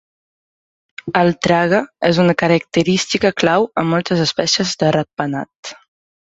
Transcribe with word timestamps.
El 1.21 1.29
trague 1.47 1.81
és 2.09 2.23
una 2.25 2.35
característica 2.43 3.33
clau 3.45 3.69
en 3.85 3.93
moltes 3.95 4.27
espècies 4.27 4.77
de 4.83 4.93
ratpenat. 5.01 5.75